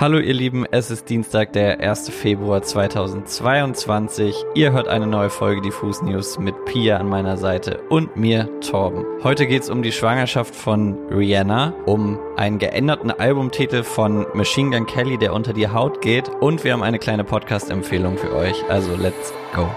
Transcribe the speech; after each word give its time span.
Hallo 0.00 0.18
ihr 0.18 0.32
Lieben, 0.32 0.64
es 0.70 0.90
ist 0.90 1.10
Dienstag, 1.10 1.52
der 1.52 1.80
1. 1.80 2.08
Februar 2.08 2.62
2022. 2.62 4.34
Ihr 4.54 4.72
hört 4.72 4.88
eine 4.88 5.06
neue 5.06 5.28
Folge 5.28 5.60
Diffus 5.60 6.00
News 6.00 6.38
mit 6.38 6.54
Pia 6.64 6.96
an 6.96 7.06
meiner 7.06 7.36
Seite 7.36 7.82
und 7.90 8.16
mir, 8.16 8.48
Torben. 8.62 9.04
Heute 9.22 9.46
geht's 9.46 9.68
um 9.68 9.82
die 9.82 9.92
Schwangerschaft 9.92 10.56
von 10.56 10.96
Rihanna, 11.10 11.74
um 11.84 12.18
einen 12.38 12.58
geänderten 12.58 13.10
Albumtitel 13.10 13.82
von 13.82 14.24
Machine 14.32 14.74
Gun 14.74 14.86
Kelly, 14.86 15.18
der 15.18 15.34
unter 15.34 15.52
die 15.52 15.68
Haut 15.68 16.00
geht 16.00 16.30
und 16.30 16.64
wir 16.64 16.72
haben 16.72 16.82
eine 16.82 16.98
kleine 16.98 17.24
Podcast-Empfehlung 17.24 18.16
für 18.16 18.34
euch. 18.34 18.56
Also 18.70 18.96
let's 18.96 19.34
go. 19.54 19.68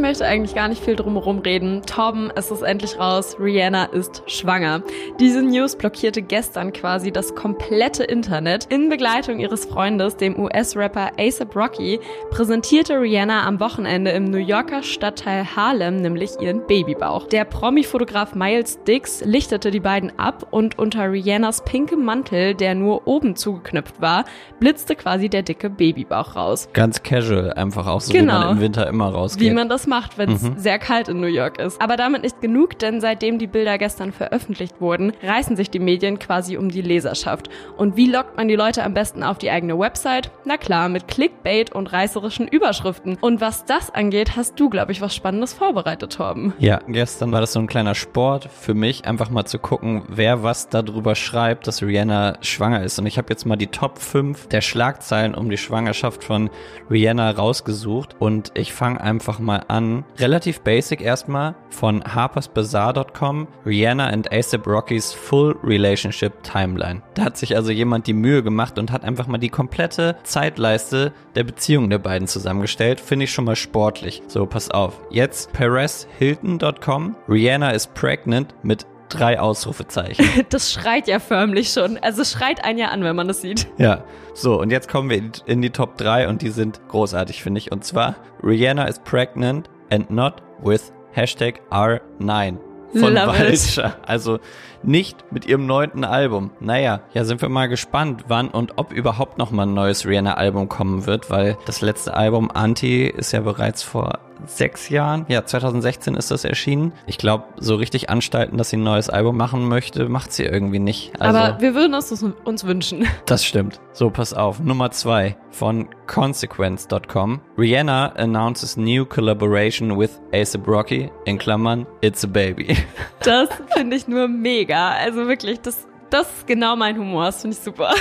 Möchte 0.00 0.24
eigentlich 0.26 0.54
gar 0.54 0.68
nicht 0.68 0.82
viel 0.84 0.96
drumherum 0.96 1.38
reden. 1.40 1.82
Torben, 1.82 2.30
es 2.34 2.50
ist 2.50 2.62
endlich 2.62 2.98
raus. 2.98 3.36
Rihanna 3.38 3.84
ist 3.84 4.22
schwanger. 4.26 4.82
Diese 5.20 5.42
News 5.42 5.76
blockierte 5.76 6.22
gestern 6.22 6.72
quasi 6.72 7.12
das 7.12 7.34
komplette 7.34 8.04
Internet. 8.04 8.66
In 8.70 8.88
Begleitung 8.88 9.38
ihres 9.38 9.64
Freundes, 9.66 10.16
dem 10.16 10.38
US-Rapper 10.38 11.12
ASAP 11.18 11.54
Rocky, 11.54 12.00
präsentierte 12.30 13.00
Rihanna 13.00 13.46
am 13.46 13.60
Wochenende 13.60 14.10
im 14.12 14.24
New 14.24 14.38
Yorker 14.38 14.82
Stadtteil 14.82 15.44
Harlem 15.56 15.96
nämlich 15.96 16.30
ihren 16.40 16.66
Babybauch. 16.66 17.26
Der 17.28 17.44
Promi-Fotograf 17.44 18.34
Miles 18.34 18.82
Dix 18.84 19.22
lichtete 19.24 19.70
die 19.70 19.80
beiden 19.80 20.18
ab 20.18 20.46
und 20.50 20.78
unter 20.78 21.10
Rihannas 21.12 21.64
pinkem 21.64 22.04
Mantel, 22.04 22.54
der 22.54 22.74
nur 22.74 23.06
oben 23.06 23.36
zugeknüpft 23.36 24.00
war, 24.00 24.24
blitzte 24.60 24.96
quasi 24.96 25.28
der 25.28 25.42
dicke 25.42 25.68
Babybauch 25.70 26.36
raus. 26.36 26.68
Ganz 26.72 27.02
casual, 27.02 27.52
einfach 27.52 27.86
auch 27.86 28.00
so, 28.00 28.12
Genau. 28.12 28.32
wie 28.32 28.38
man 28.44 28.56
im 28.56 28.60
Winter 28.60 28.86
immer 28.86 29.08
rausgeht. 29.10 29.40
Wie 29.50 29.54
man 29.54 29.68
das 29.68 29.86
macht, 29.90 30.16
wenn 30.16 30.30
es 30.30 30.40
sehr 30.56 30.78
kalt 30.78 31.08
in 31.08 31.20
New 31.20 31.26
York 31.26 31.58
ist. 31.58 31.82
Aber 31.82 31.98
damit 31.98 32.22
nicht 32.22 32.40
genug, 32.40 32.78
denn 32.78 33.02
seitdem 33.02 33.38
die 33.38 33.46
Bilder 33.46 33.76
gestern 33.76 34.12
veröffentlicht 34.12 34.80
wurden, 34.80 35.12
reißen 35.22 35.56
sich 35.56 35.68
die 35.68 35.78
Medien 35.78 36.18
quasi 36.18 36.56
um 36.56 36.70
die 36.70 36.80
Leserschaft. 36.80 37.50
Und 37.76 37.96
wie 37.96 38.10
lockt 38.10 38.38
man 38.38 38.48
die 38.48 38.56
Leute 38.56 38.84
am 38.84 38.94
besten 38.94 39.22
auf 39.22 39.36
die 39.36 39.50
eigene 39.50 39.78
Website? 39.78 40.30
Na 40.46 40.56
klar, 40.56 40.88
mit 40.88 41.08
Clickbait 41.08 41.72
und 41.72 41.92
reißerischen 41.92 42.48
Überschriften. 42.48 43.18
Und 43.20 43.40
was 43.42 43.66
das 43.66 43.90
angeht, 43.90 44.36
hast 44.36 44.58
du, 44.58 44.70
glaube 44.70 44.92
ich, 44.92 45.00
was 45.02 45.14
Spannendes 45.14 45.52
vorbereitet, 45.52 46.12
Torben. 46.12 46.54
Ja, 46.58 46.80
gestern 46.86 47.32
war 47.32 47.40
das 47.40 47.52
so 47.52 47.60
ein 47.60 47.66
kleiner 47.66 47.94
Sport 47.94 48.48
für 48.50 48.74
mich, 48.74 49.06
einfach 49.06 49.28
mal 49.28 49.44
zu 49.44 49.58
gucken, 49.58 50.04
wer 50.08 50.42
was 50.42 50.68
darüber 50.68 51.14
schreibt, 51.16 51.66
dass 51.66 51.82
Rihanna 51.82 52.38
schwanger 52.40 52.84
ist. 52.84 52.98
Und 52.98 53.06
ich 53.06 53.18
habe 53.18 53.28
jetzt 53.30 53.44
mal 53.44 53.56
die 53.56 53.66
Top 53.66 53.98
5 53.98 54.46
der 54.46 54.60
Schlagzeilen 54.60 55.34
um 55.34 55.50
die 55.50 55.58
Schwangerschaft 55.58 56.22
von 56.22 56.48
Rihanna 56.90 57.32
rausgesucht. 57.32 58.16
Und 58.20 58.52
ich 58.54 58.72
fange 58.72 59.00
einfach 59.00 59.40
mal 59.40 59.64
an. 59.68 59.79
Relativ 60.18 60.60
basic 60.60 61.00
erstmal 61.00 61.54
von 61.70 62.02
harpersbazaar.com. 62.02 63.48
Rihanna 63.64 64.06
and 64.08 64.32
ASAP 64.32 64.66
Rocky's 64.66 65.12
Full 65.12 65.56
Relationship 65.62 66.42
Timeline. 66.42 67.02
Da 67.14 67.24
hat 67.24 67.36
sich 67.36 67.56
also 67.56 67.70
jemand 67.70 68.06
die 68.06 68.12
Mühe 68.12 68.42
gemacht 68.42 68.78
und 68.78 68.92
hat 68.92 69.04
einfach 69.04 69.26
mal 69.26 69.38
die 69.38 69.48
komplette 69.48 70.16
Zeitleiste 70.22 71.12
der 71.34 71.44
Beziehung 71.44 71.90
der 71.90 71.98
beiden 71.98 72.28
zusammengestellt. 72.28 73.00
Finde 73.00 73.24
ich 73.24 73.32
schon 73.32 73.44
mal 73.44 73.56
sportlich. 73.56 74.22
So, 74.26 74.46
pass 74.46 74.70
auf. 74.70 75.00
Jetzt 75.10 75.52
PerezHilton.com. 75.52 77.16
Rihanna 77.28 77.70
is 77.70 77.86
pregnant 77.86 78.54
mit 78.62 78.86
drei 79.10 79.38
Ausrufezeichen. 79.40 80.24
Das 80.48 80.72
schreit 80.72 81.06
ja 81.08 81.18
förmlich 81.18 81.70
schon. 81.72 81.98
Also 81.98 82.22
es 82.22 82.32
schreit 82.32 82.64
einen 82.64 82.78
ja 82.78 82.88
an, 82.88 83.04
wenn 83.04 83.14
man 83.16 83.28
das 83.28 83.40
sieht. 83.42 83.66
Ja, 83.78 84.04
so, 84.34 84.58
und 84.60 84.70
jetzt 84.70 84.88
kommen 84.88 85.10
wir 85.10 85.22
in- 85.46 85.60
die 85.62 85.70
Top 85.70 85.96
3 85.98 86.28
und 86.28 86.42
die 86.42 86.48
sind 86.50 86.80
großartig, 86.88 87.42
finde 87.42 87.58
ich. 87.58 87.70
Und 87.72 87.84
zwar, 87.84 88.16
Rihanna 88.42 88.84
is 88.84 88.98
pregnant 89.00 89.68
and 89.90 90.10
not 90.10 90.34
with 90.62 90.92
Hashtag 91.12 91.60
R9 91.70 92.56
von 92.92 93.14
Love. 93.14 93.38
Vulture. 93.38 93.94
Also 94.06 94.38
nicht 94.82 95.30
mit 95.32 95.46
ihrem 95.46 95.66
neunten 95.66 96.04
Album. 96.04 96.50
Naja, 96.60 97.00
ja, 97.12 97.24
sind 97.24 97.42
wir 97.42 97.48
mal 97.48 97.68
gespannt, 97.68 98.24
wann 98.28 98.48
und 98.48 98.78
ob 98.78 98.92
überhaupt 98.92 99.38
noch 99.38 99.50
mal 99.50 99.64
ein 99.66 99.74
neues 99.74 100.06
Rihanna-Album 100.06 100.68
kommen 100.68 101.06
wird, 101.06 101.30
weil 101.30 101.56
das 101.66 101.80
letzte 101.82 102.14
Album 102.14 102.50
Anti 102.52 103.04
ist 103.06 103.32
ja 103.32 103.40
bereits 103.40 103.82
vor 103.82 104.18
sechs 104.46 104.88
Jahren, 104.88 105.26
ja, 105.28 105.44
2016 105.44 106.14
ist 106.14 106.30
das 106.30 106.44
erschienen. 106.44 106.92
Ich 107.06 107.18
glaube, 107.18 107.44
so 107.58 107.74
richtig 107.76 108.10
anstalten, 108.10 108.56
dass 108.58 108.70
sie 108.70 108.76
ein 108.76 108.82
neues 108.82 109.08
Album 109.10 109.36
machen 109.36 109.68
möchte, 109.68 110.08
macht 110.08 110.32
sie 110.32 110.44
irgendwie 110.44 110.78
nicht. 110.78 111.12
Also, 111.20 111.38
Aber 111.38 111.60
wir 111.60 111.74
würden 111.74 111.94
es 111.94 112.10
uns- 112.10 112.24
uns 112.44 112.64
wünschen. 112.64 113.06
das 113.26 113.44
stimmt. 113.44 113.80
So, 113.92 114.10
pass 114.10 114.32
auf. 114.34 114.60
Nummer 114.60 114.90
zwei 114.90 115.36
von 115.50 115.88
consequence.com. 116.06 117.40
Rihanna 117.58 118.12
announces 118.16 118.76
new 118.76 119.04
collaboration 119.04 119.98
with 119.98 120.20
ASAP 120.32 120.66
Rocky, 120.66 121.10
in 121.24 121.38
Klammern, 121.38 121.86
It's 122.00 122.24
a 122.24 122.26
Baby. 122.28 122.76
Das 123.22 123.48
finde 123.74 123.96
ich 123.96 124.08
nur 124.08 124.28
mega. 124.28 124.90
Also 124.92 125.26
wirklich, 125.28 125.60
das, 125.60 125.86
das 126.10 126.26
ist 126.28 126.46
genau 126.46 126.76
mein 126.76 126.96
Humor. 126.98 127.26
Das 127.26 127.42
finde 127.42 127.56
ich 127.56 127.62
super. 127.62 127.92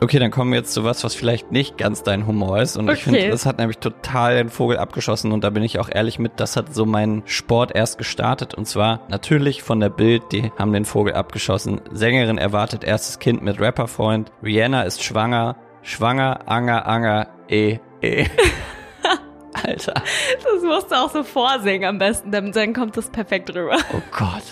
Okay, 0.00 0.20
dann 0.20 0.30
kommen 0.30 0.52
wir 0.52 0.58
jetzt 0.60 0.72
zu 0.72 0.84
was, 0.84 1.02
was 1.02 1.14
vielleicht 1.16 1.50
nicht 1.50 1.76
ganz 1.76 2.04
dein 2.04 2.26
Humor 2.26 2.60
ist. 2.60 2.76
Und 2.76 2.88
ich 2.88 3.00
Okay. 3.02 3.10
finde, 3.16 3.30
das 3.30 3.46
hat 3.46 3.58
nämlich 3.58 3.78
total 3.78 4.36
den 4.36 4.48
Vogel 4.48 4.78
abgeschossen. 4.78 5.32
Und 5.32 5.42
da 5.42 5.50
bin 5.50 5.64
ich 5.64 5.80
auch 5.80 5.88
ehrlich 5.92 6.18
mit, 6.20 6.32
das 6.36 6.56
hat 6.56 6.72
so 6.72 6.86
meinen 6.86 7.22
Sport 7.26 7.74
erst 7.74 7.98
gestartet. 7.98 8.54
Und 8.54 8.66
zwar 8.66 9.00
natürlich 9.08 9.62
von 9.64 9.80
der 9.80 9.88
Bild, 9.90 10.22
die 10.30 10.52
haben 10.56 10.72
den 10.72 10.84
Vogel 10.84 11.14
abgeschossen. 11.14 11.80
Sängerin 11.90 12.38
erwartet 12.38 12.84
erstes 12.84 13.18
Kind 13.18 13.42
mit 13.42 13.60
Rapperfreund. 13.60 14.30
Rihanna 14.42 14.82
ist 14.82 15.02
schwanger. 15.02 15.56
Schwanger, 15.82 16.40
Anger, 16.46 16.86
Anger, 16.86 17.28
eh, 17.48 17.78
eh. 18.00 18.26
Alter. 19.68 19.94
Das 19.94 20.62
musst 20.62 20.90
du 20.90 20.94
auch 20.96 21.10
so 21.10 21.22
vorsingen 21.22 21.88
am 21.88 21.98
besten, 21.98 22.30
dann 22.30 22.52
dann 22.52 22.72
kommt 22.72 22.96
das 22.96 23.10
perfekt 23.10 23.54
rüber. 23.54 23.76
Oh 23.94 24.00
Gott. 24.16 24.42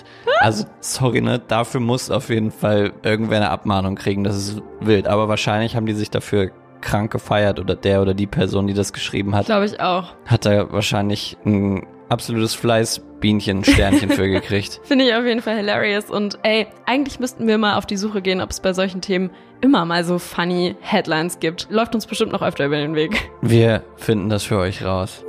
Also, 0.40 0.64
sorry, 0.80 1.20
ne? 1.20 1.40
Dafür 1.46 1.80
muss 1.80 2.10
auf 2.10 2.28
jeden 2.28 2.50
Fall 2.50 2.92
irgendwer 3.02 3.38
eine 3.38 3.50
Abmahnung 3.50 3.94
kriegen. 3.94 4.24
Das 4.24 4.36
ist 4.36 4.62
wild. 4.80 5.06
Aber 5.08 5.28
wahrscheinlich 5.28 5.76
haben 5.76 5.86
die 5.86 5.94
sich 5.94 6.10
dafür 6.10 6.50
krank 6.80 7.10
gefeiert 7.10 7.58
oder 7.58 7.74
der 7.74 8.02
oder 8.02 8.14
die 8.14 8.26
Person, 8.26 8.66
die 8.66 8.74
das 8.74 8.92
geschrieben 8.92 9.34
hat, 9.34 9.46
Glaube 9.46 9.64
ich 9.64 9.80
auch. 9.80 10.14
hat 10.26 10.44
da 10.44 10.70
wahrscheinlich 10.72 11.36
ein 11.44 11.86
absolutes 12.08 12.54
Fleißbienchen-Sternchen 12.54 14.10
für 14.10 14.28
gekriegt. 14.28 14.80
Finde 14.84 15.06
ich 15.06 15.14
auf 15.14 15.24
jeden 15.24 15.40
Fall 15.42 15.56
hilarious. 15.56 16.10
Und 16.10 16.38
ey, 16.42 16.66
eigentlich 16.84 17.18
müssten 17.18 17.46
wir 17.46 17.58
mal 17.58 17.76
auf 17.76 17.86
die 17.86 17.96
Suche 17.96 18.22
gehen, 18.22 18.40
ob 18.40 18.50
es 18.50 18.60
bei 18.60 18.72
solchen 18.72 19.00
Themen 19.00 19.30
immer 19.60 19.84
mal 19.84 20.04
so 20.04 20.18
funny 20.18 20.76
Headlines 20.80 21.40
gibt. 21.40 21.68
Läuft 21.70 21.94
uns 21.94 22.06
bestimmt 22.06 22.32
noch 22.32 22.42
öfter 22.42 22.66
über 22.66 22.76
den 22.76 22.94
Weg. 22.94 23.30
Wir 23.42 23.82
finden 23.96 24.28
das 24.28 24.44
für 24.44 24.58
euch 24.58 24.84
raus. 24.84 25.25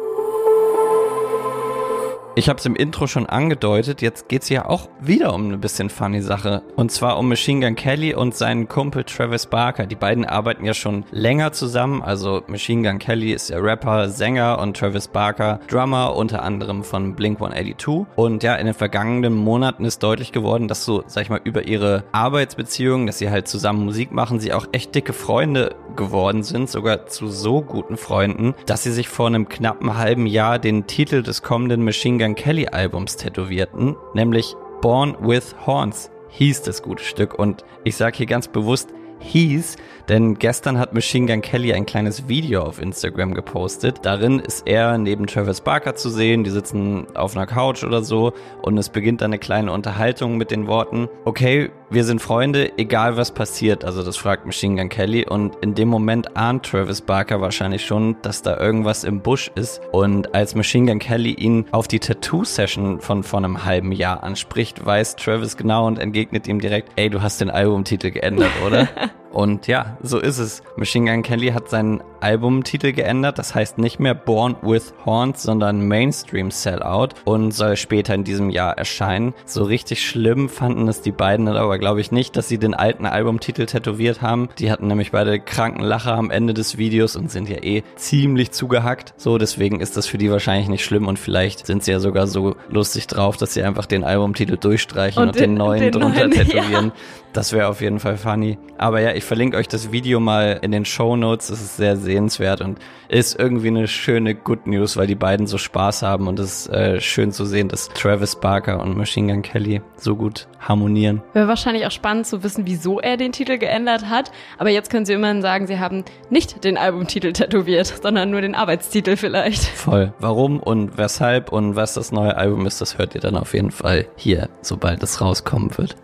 Ich 2.38 2.50
habe 2.50 2.60
es 2.60 2.68
im 2.68 2.76
Intro 2.76 3.08
schon 3.08 3.26
angedeutet, 3.26 4.04
jetzt 4.04 4.30
geht's 4.30 4.48
ja 4.50 4.68
auch 4.68 4.90
wieder 5.02 5.34
um 5.34 5.46
eine 5.46 5.58
bisschen 5.58 5.90
funny 5.90 6.22
Sache. 6.22 6.62
Und 6.76 6.92
zwar 6.92 7.18
um 7.18 7.30
Machine 7.30 7.66
Gun 7.66 7.76
Kelly 7.76 8.14
und 8.14 8.36
seinen 8.36 8.68
Kumpel 8.68 9.04
Travis 9.06 9.48
Barker. 9.48 9.88
Die 9.88 9.96
beiden 9.96 10.24
arbeiten 10.24 10.64
ja 10.64 10.76
schon 10.76 11.04
länger 11.10 11.52
zusammen. 11.52 12.04
Also 12.04 12.44
Machine 12.46 12.88
Gun 12.88 13.00
Kelly 13.00 13.32
ist 13.32 13.50
der 13.50 13.64
Rapper, 13.64 14.10
Sänger 14.10 14.60
und 14.60 14.78
Travis 14.78 15.08
Barker 15.08 15.60
Drummer, 15.68 16.16
unter 16.16 16.44
anderem 16.44 16.84
von 16.84 17.16
Blink 17.16 17.42
182. 17.42 18.06
Und 18.16 18.44
ja, 18.44 18.54
in 18.54 18.68
den 18.68 18.76
vergangenen 18.76 19.34
Monaten 19.34 19.84
ist 19.84 20.04
deutlich 20.04 20.32
geworden, 20.32 20.68
dass 20.68 20.86
so, 20.86 21.04
sag 21.08 21.24
ich 21.24 21.32
mal, 21.32 21.42
über 21.44 21.66
ihre 21.66 22.04
Arbeitsbeziehungen, 22.12 23.08
dass 23.08 23.18
sie 23.18 23.32
halt 23.32 23.48
zusammen 23.48 23.84
Musik 23.84 24.12
machen, 24.12 24.40
sie 24.40 24.54
auch 24.54 24.68
echt 24.74 24.94
dicke 24.94 25.14
Freunde 25.14 25.76
geworden 25.98 26.44
sind, 26.44 26.70
sogar 26.70 27.08
zu 27.08 27.28
so 27.28 27.62
guten 27.62 27.98
Freunden, 27.98 28.54
dass 28.66 28.84
sie 28.84 28.92
sich 28.92 29.10
vor 29.10 29.28
einem 29.28 29.50
knappen 29.50 29.98
halben 29.98 30.26
Jahr 30.26 30.60
den 30.60 30.88
Titel 30.88 31.24
des 31.24 31.42
kommenden 31.42 31.84
Machine 31.84 32.18
Gun 32.18 32.36
Kelly 32.36 32.68
Albums 32.68 33.18
tätowierten, 33.18 33.96
nämlich 34.14 34.56
Born 34.82 35.18
with 35.20 35.56
Horns 35.66 36.12
hieß 36.30 36.62
das 36.62 36.84
gute 36.84 37.04
Stück 37.04 37.38
und 37.38 37.66
ich 37.84 37.96
sage 37.96 38.18
hier 38.18 38.28
ganz 38.28 38.48
bewusst 38.48 38.90
hieß, 39.20 39.78
denn 40.10 40.36
gestern 40.36 40.78
hat 40.78 40.94
Machine 40.94 41.26
Gun 41.26 41.42
Kelly 41.42 41.74
ein 41.74 41.86
kleines 41.86 42.28
Video 42.28 42.62
auf 42.62 42.80
Instagram 42.80 43.34
gepostet. 43.34 44.00
Darin 44.04 44.40
ist 44.40 44.68
er 44.68 44.98
neben 44.98 45.28
Travis 45.28 45.62
Barker 45.62 45.96
zu 45.96 46.10
sehen, 46.10 46.44
die 46.44 46.50
sitzen 46.50 47.08
auf 47.16 47.36
einer 47.36 47.48
Couch 47.48 47.84
oder 47.84 48.04
so 48.04 48.34
und 48.62 48.78
es 48.78 48.90
beginnt 48.90 49.22
dann 49.22 49.32
eine 49.32 49.40
kleine 49.40 49.72
Unterhaltung 49.72 50.38
mit 50.38 50.52
den 50.52 50.68
Worten, 50.68 51.08
okay, 51.26 51.72
wir 51.90 52.04
sind 52.04 52.22
Freunde, 52.22 52.78
egal 52.78 53.16
was 53.16 53.32
passiert. 53.32 53.86
Also 53.86 54.04
das 54.04 54.18
fragt 54.18 54.46
Machine 54.46 54.76
Gun 54.76 54.90
Kelly 54.90 55.26
und 55.26 55.56
in 55.62 55.74
dem 55.74 55.88
Moment 55.88 56.36
ahnt 56.36 56.66
Travis 56.66 57.00
Barker 57.00 57.40
wahrscheinlich 57.40 57.86
schon, 57.86 58.18
dass 58.22 58.42
da 58.42 58.60
irgendwas 58.60 59.06
im 59.06 59.22
Busch 59.22 59.50
ist. 59.56 59.80
Und 59.94 60.36
als 60.36 60.54
Machine 60.54 60.92
Gun 60.92 61.00
Kelly 61.00 61.34
ihn 61.34 61.66
auf 61.72 61.88
die 61.88 62.00
Tattoo-Session 62.00 63.00
von 63.00 63.24
vor 63.24 63.40
einem 63.40 63.64
halben 63.64 63.94
Jahr 63.94 64.22
anspricht, 64.24 64.86
weiß 64.86 65.16
Travis 65.16 65.56
genau 65.56 65.88
und 65.88 65.98
entgegnet 65.98 66.48
ihm 66.48 66.60
direkt, 66.60 66.92
ey, 66.98 67.10
du 67.10 67.22
hast 67.22 67.40
den 67.40 67.50
Albumtitel 67.50 68.12
geändert, 68.12 68.52
oder? 68.66 68.90
Und 69.32 69.68
ja, 69.68 69.98
so 70.02 70.20
ist 70.20 70.38
es. 70.38 70.64
Machine 70.76 71.12
Gun 71.12 71.24
Kelly 71.24 71.50
hat 71.50 71.70
seinen 71.70 72.02
Albumtitel 72.20 72.92
geändert. 72.92 73.38
Das 73.38 73.54
heißt 73.54 73.78
nicht 73.78 74.00
mehr 74.00 74.16
Born 74.16 74.56
with 74.62 74.94
Horns, 75.06 75.44
sondern 75.44 75.88
Mainstream 75.88 76.52
Sellout 76.52 77.10
und 77.26 77.52
soll 77.52 77.76
später 77.76 78.14
in 78.14 78.24
diesem 78.24 78.50
Jahr 78.50 78.78
erscheinen. 78.78 79.34
So 79.46 79.64
richtig 79.64 80.08
schlimm 80.08 80.50
fanden 80.50 80.88
es 80.88 81.02
die 81.02 81.12
beiden 81.12 81.48
aber, 81.48 81.78
glaube 81.78 82.02
ich, 82.02 82.12
nicht, 82.12 82.36
dass 82.36 82.48
sie 82.48 82.58
den 82.58 82.74
alten 82.74 83.06
Albumtitel 83.06 83.66
tätowiert 83.66 84.22
haben. 84.22 84.50
Die 84.60 84.72
hatten 84.72 84.88
nämlich 84.88 85.12
beide 85.12 85.40
kranken 85.40 85.82
Lacher 85.82 86.14
am 86.14 86.32
Ende 86.32 86.54
des 86.54 86.78
Videos 86.78 87.16
und 87.16 87.32
sind 87.32 87.50
ja 87.50 87.58
eh 87.64 87.84
ziemlich 87.96 88.52
zugehackt. 88.52 89.14
So, 89.18 89.38
deswegen 89.38 89.80
ist 89.80 89.98
das 89.98 90.08
für 90.08 90.18
die 90.18 90.32
wahrscheinlich 90.32 90.70
nicht 90.70 90.84
schlimm 90.84 91.08
und 91.08 91.20
vielleicht 91.20 91.66
sind 91.66 91.84
sie 91.84 91.92
ja 91.92 92.00
sogar 92.00 92.28
so 92.28 92.56
lustig 92.70 93.08
drauf, 93.08 93.38
dass 93.38 93.54
sie 93.54 93.64
einfach 93.64 93.86
den 93.86 94.04
Albumtitel 94.04 94.58
durchstreichen 94.58 95.22
und, 95.22 95.30
und 95.30 95.36
den, 95.36 95.52
den, 95.52 95.54
neuen 95.58 95.82
den 95.82 95.92
drunter 95.92 96.20
neuen, 96.28 96.32
tätowieren. 96.32 96.86
Ja. 96.88 96.92
Das 97.38 97.54
wäre 97.54 97.68
auf 97.68 97.82
jeden 97.82 98.00
Fall 98.00 98.18
funny. 98.18 98.58
Aber 98.80 99.00
ja, 99.00 99.12
ich 99.12 99.24
verlinke 99.24 99.58
euch 99.58 99.68
das 99.68 99.92
Video 99.92 100.20
mal 100.20 100.58
in 100.64 100.72
den 100.72 100.86
Show 100.86 101.16
Notes. 101.16 101.52
Es 101.52 101.62
ist 101.62 101.78
sehr 101.78 101.96
sehenswert 101.96 102.62
und 102.62 102.80
ist 103.10 103.38
irgendwie 103.38 103.68
eine 103.68 103.88
schöne 103.88 104.34
Good 104.34 104.66
News, 104.66 104.98
weil 104.98 105.06
die 105.06 105.14
beiden 105.14 105.46
so 105.46 105.60
Spaß 105.60 106.02
haben 106.02 106.28
und 106.28 106.40
es 106.40 106.66
ist 106.66 106.74
äh, 106.74 107.00
schön 107.00 107.32
zu 107.32 107.46
sehen, 107.46 107.68
dass 107.68 107.90
Travis 107.90 108.38
Barker 108.38 108.80
und 108.82 108.98
Machine 108.98 109.32
Gun 109.32 109.44
Kelly 109.44 109.82
so 109.98 110.16
gut 110.16 110.48
harmonieren. 110.60 111.22
Wäre 111.34 111.48
wahrscheinlich 111.48 111.86
auch 111.86 111.92
spannend 111.92 112.26
zu 112.26 112.42
wissen, 112.42 112.66
wieso 112.66 113.00
er 113.00 113.18
den 113.18 113.34
Titel 113.34 113.60
geändert 113.60 114.10
hat. 114.10 114.32
Aber 114.58 114.72
jetzt 114.72 114.90
können 114.90 115.06
Sie 115.06 115.14
immerhin 115.14 115.44
sagen, 115.44 115.68
Sie 115.68 115.78
haben 115.78 116.06
nicht 116.32 116.64
den 116.64 116.76
Albumtitel 116.76 117.34
tätowiert, 117.34 118.00
sondern 118.02 118.32
nur 118.32 118.42
den 118.42 118.56
Arbeitstitel 118.56 119.16
vielleicht. 119.16 119.64
Voll. 119.64 120.12
Warum 120.18 120.60
und 120.60 120.98
weshalb 120.98 121.52
und 121.52 121.76
was 121.76 121.94
das 121.94 122.12
neue 122.12 122.36
Album 122.36 122.66
ist, 122.66 122.82
das 122.82 122.98
hört 122.98 123.14
ihr 123.14 123.22
dann 123.22 123.38
auf 123.38 123.54
jeden 123.54 123.70
Fall 123.70 124.08
hier, 124.16 124.50
sobald 124.64 125.04
es 125.04 125.22
rauskommen 125.22 125.78
wird. 125.78 125.96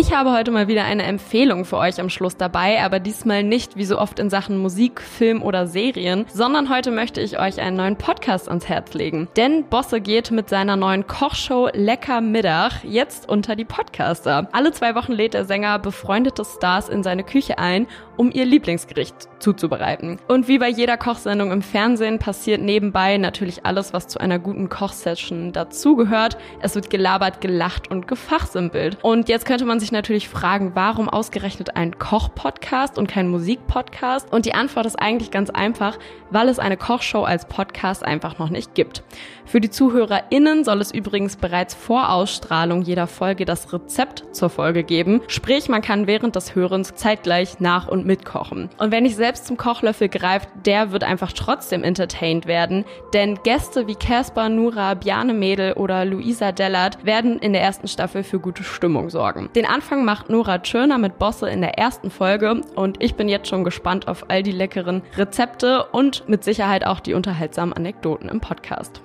Ich 0.00 0.14
habe 0.14 0.32
heute 0.32 0.50
mal 0.50 0.66
wieder 0.66 0.84
eine 0.84 1.02
Empfehlung 1.02 1.66
für 1.66 1.76
euch 1.76 2.00
am 2.00 2.08
Schluss 2.08 2.38
dabei, 2.38 2.82
aber 2.82 3.00
diesmal 3.00 3.42
nicht 3.42 3.76
wie 3.76 3.84
so 3.84 3.98
oft 3.98 4.18
in 4.18 4.30
Sachen 4.30 4.56
Musik, 4.56 4.98
Film 5.02 5.42
oder 5.42 5.66
Serien, 5.66 6.24
sondern 6.32 6.70
heute 6.70 6.90
möchte 6.90 7.20
ich 7.20 7.38
euch 7.38 7.60
einen 7.60 7.76
neuen 7.76 7.96
Podcast 7.96 8.48
ans 8.48 8.66
Herz 8.66 8.94
legen. 8.94 9.28
Denn 9.36 9.64
Bosse 9.64 10.00
geht 10.00 10.30
mit 10.30 10.48
seiner 10.48 10.76
neuen 10.76 11.06
Kochshow 11.06 11.68
Lecker 11.74 12.22
Mittag 12.22 12.82
jetzt 12.82 13.28
unter 13.28 13.56
die 13.56 13.66
Podcaster. 13.66 14.48
Alle 14.52 14.72
zwei 14.72 14.94
Wochen 14.94 15.12
lädt 15.12 15.34
der 15.34 15.44
Sänger 15.44 15.78
befreundete 15.78 16.46
Stars 16.46 16.88
in 16.88 17.02
seine 17.02 17.22
Küche 17.22 17.58
ein, 17.58 17.86
um 18.16 18.30
ihr 18.30 18.46
Lieblingsgericht 18.46 19.28
zuzubereiten. 19.38 20.18
Und 20.28 20.48
wie 20.48 20.58
bei 20.58 20.68
jeder 20.68 20.96
Kochsendung 20.96 21.52
im 21.52 21.62
Fernsehen 21.62 22.18
passiert 22.18 22.60
nebenbei 22.60 23.18
natürlich 23.18 23.66
alles, 23.66 23.92
was 23.92 24.08
zu 24.08 24.18
einer 24.18 24.38
guten 24.38 24.68
Kochsession 24.68 25.52
dazugehört. 25.52 26.38
Es 26.60 26.74
wird 26.74 26.90
gelabert, 26.90 27.40
gelacht 27.40 27.90
und 27.90 28.08
gefachsimpelt. 28.08 28.98
Und 29.02 29.28
jetzt 29.28 29.46
könnte 29.46 29.64
man 29.64 29.80
sich 29.80 29.89
natürlich 29.92 30.28
fragen, 30.28 30.72
warum 30.74 31.08
ausgerechnet 31.08 31.76
ein 31.76 31.98
Koch-Podcast 31.98 32.98
und 32.98 33.06
kein 33.06 33.28
Musik-Podcast? 33.28 34.32
Und 34.32 34.46
die 34.46 34.54
Antwort 34.54 34.86
ist 34.86 34.96
eigentlich 34.96 35.30
ganz 35.30 35.50
einfach, 35.50 35.98
weil 36.30 36.48
es 36.48 36.58
eine 36.58 36.76
Kochshow 36.76 37.24
als 37.24 37.46
Podcast 37.46 38.04
einfach 38.04 38.38
noch 38.38 38.50
nicht 38.50 38.74
gibt. 38.74 39.02
Für 39.44 39.60
die 39.60 39.70
ZuhörerInnen 39.70 40.64
soll 40.64 40.80
es 40.80 40.92
übrigens 40.92 41.34
bereits 41.36 41.74
vor 41.74 42.10
Ausstrahlung 42.10 42.82
jeder 42.82 43.08
Folge 43.08 43.44
das 43.44 43.72
Rezept 43.72 44.24
zur 44.30 44.48
Folge 44.48 44.84
geben. 44.84 45.22
Sprich, 45.26 45.68
man 45.68 45.82
kann 45.82 46.06
während 46.06 46.36
des 46.36 46.54
Hörens 46.54 46.94
zeitgleich 46.94 47.58
nach 47.58 47.88
und 47.88 48.06
mitkochen. 48.06 48.70
Und 48.78 48.92
wenn 48.92 49.04
ich 49.04 49.16
selbst 49.16 49.46
zum 49.46 49.56
Kochlöffel 49.56 50.08
greift, 50.08 50.48
der 50.66 50.92
wird 50.92 51.02
einfach 51.02 51.32
trotzdem 51.32 51.82
entertained 51.82 52.46
werden, 52.46 52.84
denn 53.12 53.40
Gäste 53.42 53.88
wie 53.88 53.96
Caspar, 53.96 54.48
Nura, 54.48 54.94
Bjane 54.94 55.34
Mädel 55.34 55.72
oder 55.72 56.04
Luisa 56.04 56.52
Dellert 56.52 57.04
werden 57.04 57.40
in 57.40 57.52
der 57.52 57.62
ersten 57.62 57.88
Staffel 57.88 58.22
für 58.22 58.38
gute 58.38 58.62
Stimmung 58.62 59.10
sorgen. 59.10 59.50
Den 59.56 59.66
Anfang 59.70 60.04
macht 60.04 60.28
Nora 60.28 60.58
Tschirner 60.58 60.98
mit 60.98 61.18
Bosse 61.18 61.48
in 61.48 61.60
der 61.60 61.78
ersten 61.78 62.10
Folge 62.10 62.60
und 62.74 63.02
ich 63.02 63.14
bin 63.14 63.28
jetzt 63.28 63.48
schon 63.48 63.64
gespannt 63.64 64.08
auf 64.08 64.26
all 64.28 64.42
die 64.42 64.52
leckeren 64.52 65.02
Rezepte 65.16 65.84
und 65.92 66.28
mit 66.28 66.44
Sicherheit 66.44 66.84
auch 66.84 67.00
die 67.00 67.14
unterhaltsamen 67.14 67.72
Anekdoten 67.72 68.28
im 68.28 68.40
Podcast. 68.40 69.00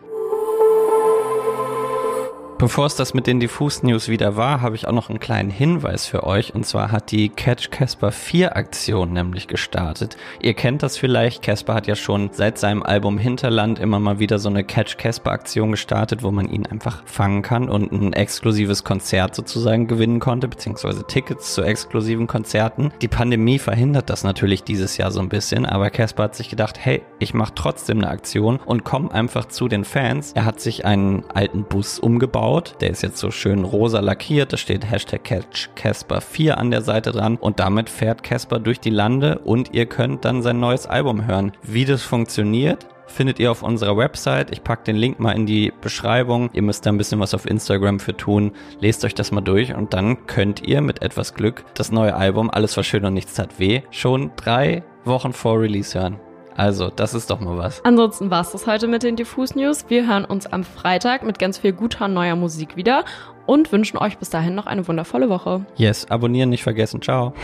Bevor 2.57 2.86
es 2.86 2.96
das 2.96 3.13
mit 3.13 3.28
den 3.28 3.42
Diffus-News 3.42 4.07
wieder 4.07 4.38
war, 4.38 4.62
habe 4.62 4.78
ich 4.78 4.88
auch 4.88 4.94
noch 4.94 5.10
einen 5.10 5.19
kleinen 5.19 5.50
Hinweis 5.50 6.06
für 6.06 6.24
euch. 6.24 6.56
Und 6.56 6.66
zwar 6.66 6.90
hat 6.90 7.12
die 7.12 7.28
Catch 7.28 7.69
Casper 7.69 8.13
4 8.13 8.56
Aktion 8.56 9.12
nämlich 9.12 9.50
gestartet. 9.50 10.16
Ihr 10.42 10.54
kennt 10.54 10.81
das 10.81 10.98
vielleicht. 10.98 11.42
Casper 11.42 11.74
hat 11.74 11.86
ja 11.86 11.96
schon 11.96 12.30
seit 12.31 12.57
seinem 12.57 12.81
Album 12.81 13.18
Hinterland 13.18 13.78
immer 13.78 14.00
mal 14.00 14.19
wieder 14.19 14.40
so 14.40 14.48
eine 14.48 14.63
Catch 14.63 14.98
Casper 14.98 15.31
Aktion 15.31 15.72
gestartet, 15.72 16.24
wo 16.24 16.31
man 16.31 16.48
ihn 16.48 16.66
einfach 16.66 17.04
fangen 17.06 17.42
kann 17.42 17.68
und 17.68 17.92
ein 17.92 18.13
exklusives 18.13 18.86
Konzert 18.86 19.36
sozusagen 19.36 19.88
gewinnen 19.88 20.22
konnte, 20.22 20.48
beziehungsweise 20.48 21.04
Tickets 21.06 21.56
zu 21.56 21.62
exklusiven 21.62 22.25
Konzerten. 22.25 22.94
Die 23.02 23.10
Pandemie 23.10 23.60
verhindert 23.60 24.10
das 24.10 24.24
natürlich 24.24 24.63
dieses 24.63 24.96
Jahr 24.96 25.12
so 25.12 25.19
ein 25.19 25.28
bisschen, 25.28 25.66
aber 25.66 25.90
Casper 25.90 26.24
hat 26.24 26.36
sich 26.36 26.50
gedacht, 26.50 26.80
hey, 26.80 27.02
ich 27.19 27.34
mache 27.34 27.54
trotzdem 27.54 27.98
eine 27.98 28.10
Aktion 28.10 28.62
und 28.66 28.86
komme 28.86 29.12
einfach 29.12 29.44
zu 29.44 29.68
den 29.68 29.84
Fans. 29.84 30.31
Er 30.36 30.46
hat 30.46 30.62
sich 30.62 30.86
einen 30.86 31.25
alten 31.34 31.66
Bus 31.66 32.00
umgebaut 32.00 32.44
gebaut. 32.45 32.75
Der 32.81 32.92
ist 32.92 33.01
jetzt 33.01 33.18
so 33.18 33.31
schön 33.31 33.63
rosa 33.63 34.00
lackiert. 34.00 34.53
Da 34.53 34.57
steht 34.57 34.89
Hashtag 34.89 35.24
Casper 35.75 36.21
4 36.21 36.57
an 36.57 36.71
der 36.71 36.81
Seite 36.81 37.12
dran. 37.12 37.38
Und 37.38 37.59
damit 37.59 37.89
fährt 37.89 38.24
Casper 38.24 38.59
durch 38.59 38.80
die 38.80 38.92
Lande 38.92 39.39
und 39.39 39.74
ihr 39.74 39.86
könnt 39.88 40.25
dann 40.25 40.42
sein 40.42 40.59
neues 40.59 40.86
Album 40.86 41.25
hören. 41.25 41.53
Wie 41.63 41.86
das 41.86 42.03
funktioniert, 42.03 42.88
findet 43.07 43.39
ihr 43.39 43.50
auf 43.51 43.63
unserer 43.63 43.97
Website. 43.97 44.51
Ich 44.51 44.63
packe 44.63 44.83
den 44.83 44.95
Link 44.95 45.19
mal 45.19 45.31
in 45.31 45.45
die 45.45 45.74
Beschreibung. 45.81 46.50
Ihr 46.53 46.62
müsst 46.62 46.86
da 46.86 46.92
ein 46.92 46.97
bisschen 46.97 47.19
was 47.19 47.33
auf 47.33 47.45
Instagram 47.45 48.00
für 48.00 48.15
tun. 48.15 48.51
Lest 48.80 49.06
euch 49.06 49.15
das 49.15 49.31
mal 49.31 49.42
durch 49.42 49.74
und 49.74 49.94
dann 49.94 50.27
könnt 50.27 50.62
ihr 50.68 50.81
mit 50.81 51.01
etwas 51.01 51.33
Glück 51.33 51.65
das 51.74 51.92
neue 51.92 52.15
Album 52.15 52.50
Alles 52.51 52.77
was 52.77 52.86
schön 52.86 53.06
und 53.06 53.13
nichts 53.13 53.33
tat 53.33 53.59
weh 53.59 53.81
schon 53.89 54.31
drei 54.36 54.83
Wochen 55.03 55.33
vor 55.33 55.59
Release 55.59 56.00
hören. 56.00 56.19
Also, 56.56 56.90
das 56.90 57.13
ist 57.13 57.30
doch 57.30 57.40
mal 57.40 57.57
was. 57.57 57.84
Ansonsten 57.84 58.31
war 58.31 58.42
es 58.42 58.52
das 58.52 58.66
heute 58.66 58.88
mit 58.88 59.04
den 59.04 59.16
Diffus 59.16 59.56
News. 59.56 59.86
Wir 59.90 60.07
hören 60.07 60.25
uns 60.25 60.48
am 60.48 60.63
Freitag 60.63 61.24
mit 61.24 61.40
ganz 61.40 61.57
viel 61.57 61.74
guter 61.74 62.07
neuer 62.07 62.36
Musik 62.36 62.75
wieder 62.75 63.04
und 63.46 63.72
wünschen 63.72 63.98
euch 63.98 64.18
bis 64.18 64.30
dahin 64.30 64.56
noch 64.56 64.66
eine 64.66 64.88
wundervolle 64.88 65.30
Woche. 65.30 65.66
Yes, 65.75 66.10
abonnieren 66.10 66.50
nicht 66.50 66.63
vergessen. 66.63 67.02
Ciao. 67.02 67.34